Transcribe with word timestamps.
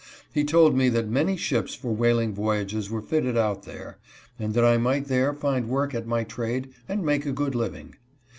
He 0.33 0.43
told 0.43 0.75
me 0.75 0.89
that 0.89 1.07
many 1.07 1.37
ships 1.37 1.75
for 1.75 1.95
whaling 1.95 2.33
voyages 2.33 2.89
were 2.89 3.03
fitted 3.03 3.37
out 3.37 3.65
there, 3.65 3.99
and 4.39 4.55
that 4.55 4.65
I 4.65 4.77
might 4.77 5.05
there 5.05 5.31
find 5.31 5.69
work 5.69 5.93
at 5.93 6.07
my 6.07 6.23
trade 6.23 6.71
and 6.89 7.05
make 7.05 7.27
a 7.27 7.31
good 7.31 7.53
living. 7.53 7.93